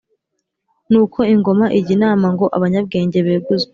Nuko 0.91 1.19
ingoma 1.33 1.65
ijya 1.77 1.91
inama 1.97 2.27
ngo 2.33 2.45
abanyabwenge 2.57 3.17
beguzwe 3.27 3.69